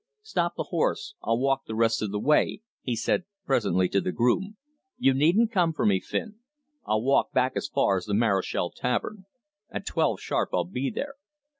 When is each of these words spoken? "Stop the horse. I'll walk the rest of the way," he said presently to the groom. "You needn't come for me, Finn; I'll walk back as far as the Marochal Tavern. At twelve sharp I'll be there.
"Stop 0.23 0.55
the 0.55 0.63
horse. 0.63 1.13
I'll 1.21 1.37
walk 1.37 1.65
the 1.67 1.75
rest 1.75 2.01
of 2.01 2.09
the 2.09 2.17
way," 2.19 2.63
he 2.81 2.95
said 2.95 3.25
presently 3.45 3.87
to 3.89 4.01
the 4.01 4.11
groom. 4.11 4.57
"You 4.97 5.13
needn't 5.13 5.51
come 5.51 5.73
for 5.73 5.85
me, 5.85 5.99
Finn; 5.99 6.39
I'll 6.87 7.03
walk 7.03 7.33
back 7.33 7.51
as 7.55 7.67
far 7.67 7.97
as 7.97 8.05
the 8.05 8.15
Marochal 8.15 8.71
Tavern. 8.75 9.25
At 9.69 9.85
twelve 9.85 10.19
sharp 10.19 10.49
I'll 10.53 10.65
be 10.65 10.89
there. 10.89 11.17